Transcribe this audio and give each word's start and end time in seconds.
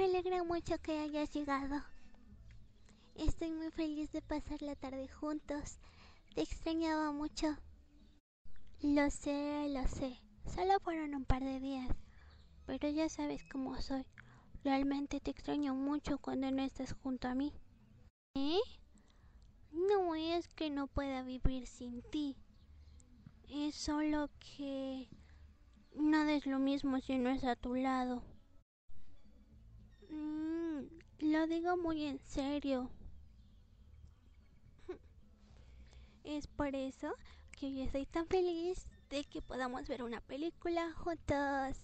Me 0.00 0.06
alegra 0.06 0.42
mucho 0.44 0.78
que 0.78 0.98
hayas 0.98 1.30
llegado. 1.34 1.76
Estoy 3.16 3.52
muy 3.52 3.70
feliz 3.70 4.10
de 4.12 4.22
pasar 4.22 4.62
la 4.62 4.74
tarde 4.74 5.08
juntos. 5.08 5.78
Te 6.34 6.40
extrañaba 6.40 7.12
mucho. 7.12 7.48
Lo 8.80 9.10
sé, 9.10 9.68
lo 9.68 9.86
sé. 9.88 10.18
Solo 10.46 10.80
fueron 10.80 11.14
un 11.14 11.26
par 11.26 11.44
de 11.44 11.60
días. 11.60 11.94
Pero 12.64 12.88
ya 12.88 13.10
sabes 13.10 13.44
cómo 13.52 13.78
soy. 13.82 14.06
Realmente 14.64 15.20
te 15.20 15.32
extraño 15.32 15.74
mucho 15.74 16.16
cuando 16.16 16.50
no 16.50 16.62
estás 16.62 16.94
junto 16.94 17.28
a 17.28 17.34
mí. 17.34 17.52
¿Eh? 18.36 18.58
No 19.70 20.14
es 20.14 20.48
que 20.54 20.70
no 20.70 20.86
pueda 20.86 21.22
vivir 21.22 21.66
sin 21.66 22.00
ti. 22.04 22.38
Es 23.50 23.74
solo 23.74 24.30
que 24.38 25.10
nada 25.94 26.32
es 26.32 26.46
lo 26.46 26.58
mismo 26.58 27.00
si 27.00 27.18
no 27.18 27.28
es 27.28 27.44
a 27.44 27.54
tu 27.54 27.74
lado. 27.74 28.29
Mm, 30.10 30.82
lo 31.20 31.46
digo 31.46 31.76
muy 31.78 32.04
en 32.04 32.18
serio. 32.18 32.90
Es 36.24 36.46
por 36.46 36.74
eso 36.74 37.12
que 37.52 37.74
yo 37.74 37.84
estoy 37.84 38.06
tan 38.06 38.26
feliz 38.26 38.86
de 39.10 39.24
que 39.24 39.42
podamos 39.42 39.86
ver 39.88 40.02
una 40.02 40.20
película 40.22 40.92
juntos. 40.94 41.76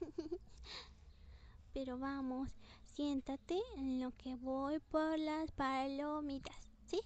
Pero 1.74 1.98
vamos, 1.98 2.48
siéntate 2.94 3.58
en 3.76 4.00
lo 4.00 4.12
que 4.12 4.36
voy 4.36 4.78
por 4.80 5.18
las 5.18 5.50
palomitas, 5.52 6.56
¿sí? 6.86 7.00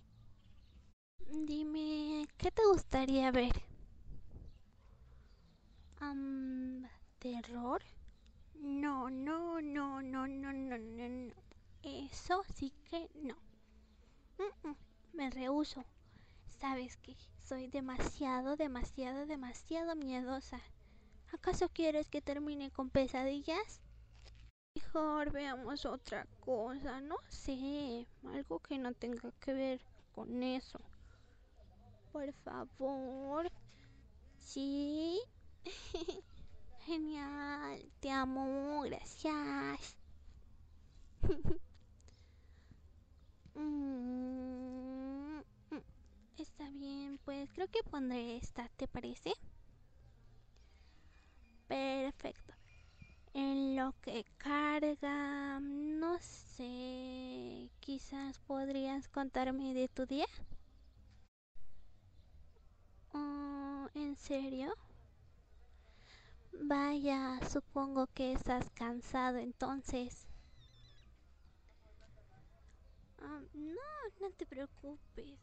Dime, 1.47 2.27
¿qué 2.37 2.51
te 2.51 2.63
gustaría 2.67 3.31
ver? 3.31 3.63
¿Terror? 7.21 7.83
No, 8.61 9.09
no, 9.09 9.61
no, 9.61 10.03
no, 10.03 10.27
no, 10.27 10.53
no, 10.53 10.79
no, 10.79 11.09
no. 11.09 11.35
Eso 11.83 12.43
sí 12.55 12.73
que 12.91 13.09
no. 13.15 13.37
me 15.13 15.31
rehuso. 15.31 15.85
Sabes 16.61 16.97
que 16.97 17.17
soy 17.39 17.69
demasiado, 17.69 18.57
demasiado, 18.57 19.27
demasiado 19.27 19.95
miedosa. 19.95 20.61
¿Acaso 21.33 21.69
quieres 21.69 22.09
que 22.09 22.21
termine 22.21 22.71
con 22.71 22.91
pesadillas? 22.91 23.81
Mejor 24.75 25.31
veamos 25.31 25.87
otra 25.87 26.27
cosa, 26.41 27.01
no 27.01 27.17
sé, 27.29 28.07
algo 28.25 28.59
que 28.61 28.79
no 28.79 28.93
tenga 28.93 29.31
que 29.41 29.53
ver 29.53 29.81
con 30.15 30.43
eso. 30.43 30.81
Por 32.13 32.33
favor. 32.33 33.51
Sí. 34.39 35.21
Genial, 36.89 37.93
te 38.01 38.11
amo, 38.11 38.81
gracias. 38.83 39.97
Mm, 43.55 45.41
está 46.39 46.71
bien, 46.71 47.19
pues 47.25 47.51
creo 47.53 47.69
que 47.69 47.83
pondré 47.91 48.37
esta, 48.39 48.69
¿te 48.77 48.89
parece? 48.89 49.33
Perfecto. 51.67 52.55
En 53.35 53.77
lo 53.77 53.95
que 54.03 54.25
carga, 54.39 55.61
no 55.61 56.19
sé, 56.21 57.71
quizás 57.81 58.39
podrías 58.41 59.09
contarme 59.09 59.75
de 59.75 59.89
tu 59.89 60.07
día. 60.07 60.27
Oh, 63.13 63.87
¿En 63.95 64.17
serio? 64.17 64.75
Vaya, 66.61 67.39
supongo 67.49 68.09
que 68.09 68.33
estás 68.33 68.69
cansado 68.71 69.39
entonces. 69.39 70.27
Ah, 73.21 73.41
no, 73.55 73.81
no 74.21 74.31
te 74.37 74.45
preocupes. 74.45 75.39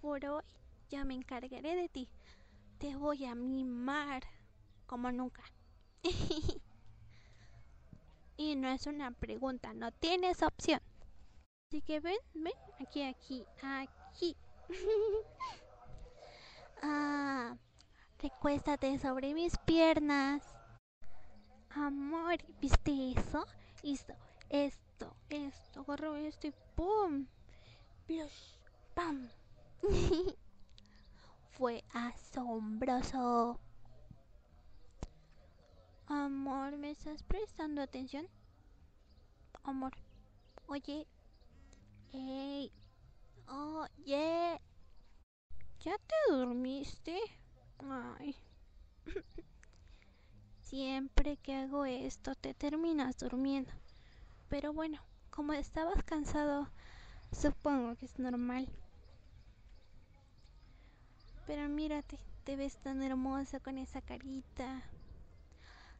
Por 0.00 0.24
hoy 0.26 0.42
ya 0.90 1.04
me 1.04 1.14
encargaré 1.14 1.74
de 1.74 1.88
ti. 1.88 2.08
Te 2.78 2.96
voy 2.96 3.24
a 3.24 3.34
mimar 3.34 4.22
como 4.86 5.10
nunca. 5.10 5.42
y 8.36 8.56
no 8.56 8.68
es 8.68 8.86
una 8.86 9.10
pregunta, 9.12 9.72
no 9.72 9.90
tienes 9.90 10.42
opción. 10.42 10.80
Así 11.68 11.80
que 11.80 12.00
ven, 12.00 12.18
ven, 12.34 12.52
aquí, 12.78 13.02
aquí, 13.02 13.44
aquí. 13.62 14.36
ah, 16.82 17.56
recuéstate 18.18 18.98
sobre 18.98 19.34
mis 19.34 19.56
piernas. 19.58 20.42
Amor, 21.70 22.38
¿viste 22.60 23.12
eso? 23.12 23.46
Esto, 23.82 24.14
esto, 24.48 25.14
esto, 25.28 25.80
agarro 25.80 26.16
esto 26.16 26.46
y 26.46 26.54
¡pum! 26.74 27.26
¡Plush! 28.06 28.56
¡Pam! 28.94 29.28
Fue 31.50 31.84
asombroso. 31.92 33.60
Amor, 36.06 36.76
¿me 36.76 36.90
estás 36.92 37.22
prestando 37.24 37.82
atención? 37.82 38.28
Amor, 39.64 39.92
oye. 40.66 41.06
Ey. 42.12 42.72
Oye. 43.48 44.60
¿Ya 45.80 45.98
te 45.98 46.32
dormiste? 46.32 47.20
Ay. 47.78 48.36
Siempre 50.60 51.36
que 51.36 51.54
hago 51.54 51.84
esto 51.84 52.34
te 52.34 52.54
terminas 52.54 53.16
durmiendo. 53.18 53.72
Pero 54.48 54.72
bueno, 54.72 55.00
como 55.30 55.52
estabas 55.52 56.02
cansado, 56.02 56.68
supongo 57.32 57.96
que 57.96 58.06
es 58.06 58.18
normal. 58.18 58.68
Pero 61.46 61.68
mírate, 61.68 62.18
te 62.44 62.56
ves 62.56 62.76
tan 62.78 63.02
hermosa 63.02 63.60
con 63.60 63.78
esa 63.78 64.00
carita 64.00 64.82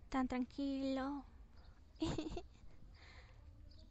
tan 0.09 0.29
tranquilo. 0.29 1.25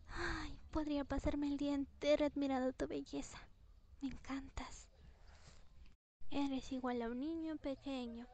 Ay, 0.10 0.58
podría 0.72 1.04
pasarme 1.04 1.48
el 1.48 1.58
día 1.58 1.74
entero 1.74 2.26
admirando 2.26 2.74
tu 2.74 2.88
belleza. 2.88 3.38
Me 4.02 4.10
encantas. 4.10 4.88
Eres 6.36 6.70
igual 6.74 7.02
a 7.02 7.08
un 7.08 7.22
niño 7.22 7.56
pequeño. 7.56 8.28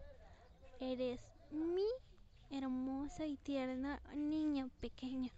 Eres 0.79 1.19
mi 1.51 1.85
hermosa 2.49 3.27
y 3.27 3.37
tierna 3.37 4.01
niño 4.15 4.71
pequeño. 4.79 5.31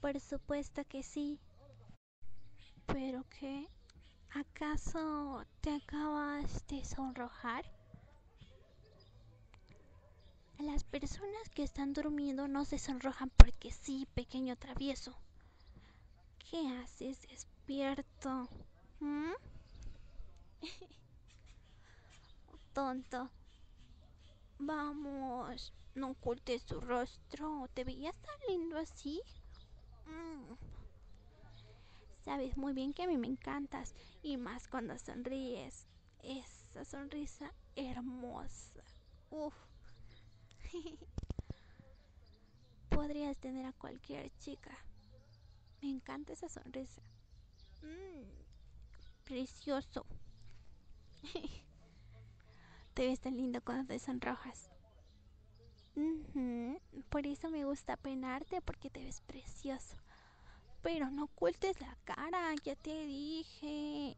Por 0.00 0.18
supuesto 0.18 0.82
que 0.88 1.02
sí. 1.02 1.38
¿Pero 2.86 3.26
qué? 3.38 3.68
¿Acaso 4.30 5.44
te 5.60 5.74
acabas 5.74 6.66
de 6.68 6.82
sonrojar? 6.86 7.66
Las 10.60 10.84
personas 10.84 11.50
que 11.54 11.64
están 11.64 11.92
durmiendo 11.92 12.48
no 12.48 12.64
se 12.64 12.78
sonrojan 12.78 13.28
porque 13.36 13.70
sí, 13.70 14.08
pequeño 14.14 14.56
travieso. 14.56 15.14
¿Qué 16.50 16.66
haces 16.78 17.20
despierto? 17.28 18.48
¿Mm? 19.00 19.32
Tonto. 22.74 23.30
Vamos, 24.58 25.72
no 25.94 26.10
ocultes 26.10 26.64
tu 26.64 26.80
rostro. 26.80 27.68
¿Te 27.72 27.84
veías 27.84 28.16
tan 28.16 28.34
lindo 28.48 28.76
así? 28.76 29.22
Mm. 30.06 30.54
Sabes 32.24 32.56
muy 32.56 32.72
bien 32.72 32.92
que 32.92 33.04
a 33.04 33.06
mí 33.06 33.16
me 33.16 33.28
encantas 33.28 33.94
y 34.24 34.36
más 34.38 34.66
cuando 34.66 34.98
sonríes. 34.98 35.86
Esa 36.24 36.84
sonrisa 36.84 37.54
hermosa. 37.76 38.82
Uf. 39.30 39.54
Podrías 42.88 43.38
tener 43.38 43.66
a 43.66 43.72
cualquier 43.72 44.36
chica. 44.38 44.76
Me 45.80 45.90
encanta 45.90 46.32
esa 46.32 46.48
sonrisa. 46.48 47.02
Mm, 47.82 48.24
precioso. 49.24 50.04
te 52.94 53.06
ves 53.06 53.20
tan 53.20 53.36
lindo 53.36 53.60
cuando 53.60 53.86
te 53.86 53.98
sonrojas. 53.98 54.70
Por 57.10 57.26
eso 57.26 57.50
me 57.50 57.64
gusta 57.64 57.96
peinarte 57.96 58.60
porque 58.62 58.90
te 58.90 59.04
ves 59.04 59.20
precioso. 59.22 59.96
Pero 60.82 61.10
no 61.10 61.24
ocultes 61.24 61.80
la 61.80 61.96
cara, 62.04 62.54
ya 62.62 62.76
te 62.76 63.06
dije. 63.06 64.16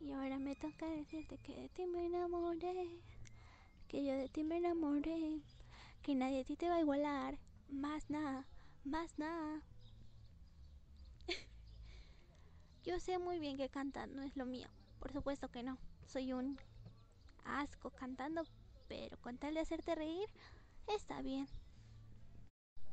Y 0.00 0.12
ahora 0.12 0.38
me 0.38 0.56
toca 0.56 0.86
decirte 0.86 1.38
que 1.38 1.54
de 1.54 1.68
ti 1.68 1.86
me 1.86 2.06
enamoré, 2.06 2.88
que 3.88 4.04
yo 4.04 4.14
de 4.14 4.28
ti 4.28 4.44
me 4.44 4.56
enamoré, 4.56 5.40
que 6.02 6.14
nadie 6.14 6.38
de 6.38 6.44
ti 6.44 6.56
te 6.56 6.68
va 6.68 6.76
a 6.76 6.80
igualar, 6.80 7.38
más 7.68 8.08
nada, 8.08 8.46
más 8.84 9.18
nada. 9.18 9.62
Yo 12.84 12.98
sé 13.00 13.18
muy 13.18 13.38
bien 13.38 13.56
que 13.56 13.68
cantar 13.68 14.08
no 14.08 14.22
es 14.22 14.36
lo 14.36 14.46
mío, 14.46 14.68
por 14.98 15.12
supuesto 15.12 15.48
que 15.48 15.62
no, 15.62 15.78
soy 16.06 16.32
un 16.32 16.58
asco 17.44 17.90
cantando, 17.90 18.42
pero 18.88 19.16
con 19.18 19.38
tal 19.38 19.54
de 19.54 19.60
hacerte 19.60 19.94
reír, 19.94 20.28
está 20.86 21.22
bien. 21.22 21.46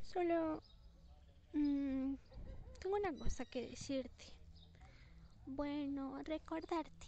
Solo... 0.02 0.62
Mmm, 1.54 2.16
tengo 2.80 2.96
una 2.96 3.14
cosa 3.14 3.46
que 3.46 3.68
decirte. 3.68 4.26
Bueno, 5.46 6.22
recordarte. 6.24 7.08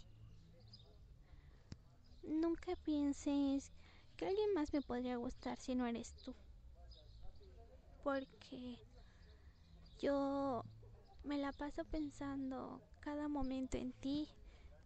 Nunca 2.22 2.76
pienses 2.76 3.72
que 4.16 4.26
alguien 4.26 4.52
más 4.54 4.72
me 4.72 4.82
podría 4.82 5.16
gustar 5.16 5.56
si 5.58 5.74
no 5.74 5.86
eres 5.86 6.14
tú. 6.16 6.34
Porque 8.02 8.78
yo 9.98 10.64
me 11.24 11.38
la 11.38 11.52
paso 11.52 11.84
pensando 11.84 12.80
cada 13.00 13.28
momento 13.28 13.76
en 13.76 13.92
ti 13.92 14.28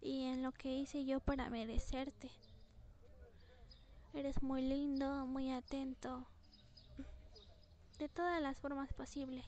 y 0.01 0.25
en 0.25 0.43
lo 0.43 0.53
que 0.53 0.77
hice 0.77 1.05
yo 1.05 1.21
para 1.21 1.51
merecerte. 1.51 2.31
Eres 4.13 4.43
muy 4.43 4.63
lindo, 4.63 5.27
muy 5.27 5.51
atento, 5.51 6.27
de 7.99 8.09
todas 8.09 8.41
las 8.41 8.59
formas 8.59 8.93
posibles. 8.93 9.47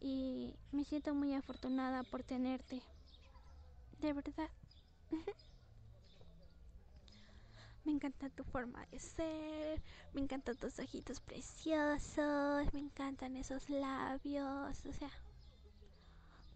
Y 0.00 0.54
me 0.72 0.84
siento 0.84 1.14
muy 1.14 1.34
afortunada 1.34 2.02
por 2.04 2.22
tenerte. 2.22 2.82
De 4.00 4.12
verdad. 4.12 4.50
Me 7.84 7.92
encanta 7.92 8.28
tu 8.28 8.44
forma 8.44 8.84
de 8.86 9.00
ser, 9.00 9.82
me 10.12 10.20
encantan 10.20 10.54
tus 10.56 10.78
ojitos 10.78 11.18
preciosos, 11.20 12.72
me 12.74 12.78
encantan 12.78 13.36
esos 13.36 13.70
labios, 13.70 14.84
o 14.84 14.92
sea, 14.92 15.10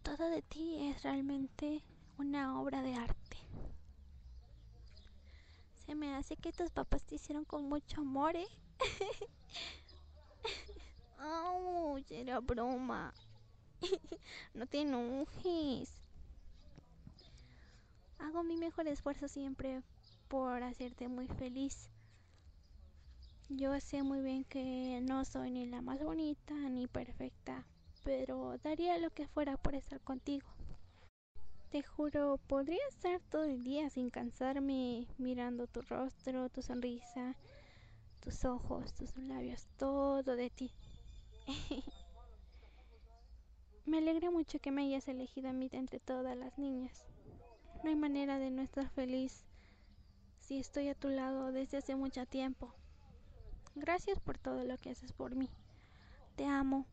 todo 0.05 0.29
de 0.29 0.43
ti 0.43 0.91
es 0.91 1.03
realmente 1.03 1.83
una 2.19 2.61
obra 2.61 2.83
de 2.83 2.95
arte. 2.95 3.39
Se 5.87 5.95
me 5.95 6.15
hace 6.15 6.37
que 6.37 6.53
tus 6.53 6.71
papás 6.71 7.03
te 7.05 7.17
hicieron 7.17 7.45
con 7.45 7.69
mucho 7.69 8.03
amor, 8.03 8.37
¿eh? 8.37 8.47
oh, 11.21 11.99
era 12.11 12.39
broma. 12.41 13.15
no 14.55 14.67
te 14.67 14.83
enojes. 14.83 15.91
Hago 18.19 18.43
mi 18.43 18.57
mejor 18.57 18.87
esfuerzo 18.89 19.27
siempre 19.27 19.83
por 20.29 20.62
hacerte 20.62 21.09
muy 21.09 21.29
feliz. 21.29 21.89
Yo 23.49 23.79
sé 23.81 24.03
muy 24.03 24.21
bien 24.21 24.45
que 24.45 25.00
no 25.03 25.25
soy 25.25 25.50
ni 25.50 25.67
la 25.67 25.81
más 25.81 26.03
bonita 26.03 26.55
ni 26.55 26.87
perfecta, 26.87 27.65
pero 28.05 28.59
daría 28.62 28.99
lo 28.99 29.11
que 29.11 29.27
fuera 29.27 29.56
por 29.56 29.75
estar 29.75 30.01
contigo. 30.01 30.47
Te 31.71 31.83
juro, 31.83 32.39
podría 32.47 32.87
estar 32.89 33.21
todo 33.31 33.45
el 33.45 33.65
día 33.65 33.91
sin 33.91 34.11
cansarme 34.11 35.09
mirando 35.19 35.67
tu 35.67 35.83
rostro, 35.83 36.49
tu 36.49 36.62
sonrisa, 36.62 37.35
tus 38.21 38.45
ojos, 38.45 38.95
tus 38.95 39.17
labios, 39.17 39.67
todo 39.77 40.37
de 40.37 40.51
ti. 40.51 40.71
me 43.87 43.99
alegra 43.99 44.31
mucho 44.31 44.61
que 44.61 44.71
me 44.71 44.83
hayas 44.83 45.09
elegido 45.09 45.49
a 45.49 45.53
mí 45.53 45.69
entre 45.73 45.99
todas 45.99 46.37
las 46.37 46.57
niñas. 46.59 47.05
No 47.83 47.91
hay 47.91 47.97
manera 47.97 48.39
de 48.39 48.50
no 48.50 48.62
estar 48.62 48.89
feliz 48.91 49.45
si 50.39 50.59
estoy 50.59 50.89
a 50.89 50.95
tu 50.95 51.09
lado 51.09 51.53
desde 51.53 51.79
hace 51.79 51.97
mucho 51.97 52.25
tiempo. 52.27 52.73
Gracias 53.75 54.21
por 54.21 54.39
todo 54.39 54.62
lo 54.62 54.77
que 54.79 54.91
haces 54.91 55.12
por 55.12 55.35
mí. 55.35 55.50
Te 56.37 56.47
amo. 56.47 56.87